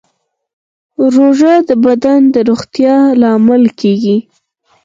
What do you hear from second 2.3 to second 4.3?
د روغتیا لامل کېږي.